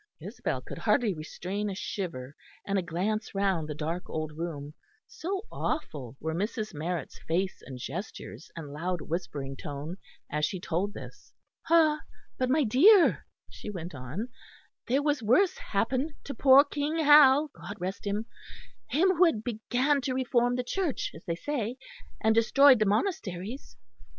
Isabel 0.19 0.61
could 0.61 0.79
hardly 0.79 1.13
restrain 1.13 1.69
a 1.69 1.75
shiver 1.75 2.35
and 2.65 2.79
a 2.79 2.81
glance 2.81 3.35
round 3.35 3.69
the 3.69 3.75
dark 3.75 4.09
old 4.09 4.31
room, 4.35 4.73
so 5.05 5.43
awful 5.51 6.17
were 6.19 6.33
Mrs. 6.33 6.73
Marrett's 6.73 7.19
face 7.27 7.61
and 7.63 7.77
gestures 7.77 8.49
and 8.55 8.73
loud 8.73 9.01
whispering 9.01 9.55
tone, 9.55 9.97
as 10.31 10.43
she 10.43 10.59
told 10.59 10.95
this. 10.95 11.35
"Ah! 11.69 11.99
but, 12.39 12.49
my 12.49 12.63
dear," 12.63 13.27
she 13.47 13.69
went 13.69 13.93
on, 13.93 14.29
"there 14.87 15.03
was 15.03 15.21
worse 15.21 15.59
happened 15.59 16.13
to 16.23 16.33
poor 16.33 16.63
King 16.63 16.97
Hal, 16.97 17.49
God 17.55 17.75
rest 17.79 18.07
him 18.07 18.25
him 18.89 19.09
who 19.17 19.31
began 19.39 20.01
to 20.01 20.15
reform 20.15 20.55
the 20.55 20.63
Church, 20.63 21.11
as 21.13 21.25
they 21.25 21.35
say, 21.35 21.77
and 22.19 22.33
destroyed 22.33 22.79
the 22.79 22.87
monasteries. 22.87 23.77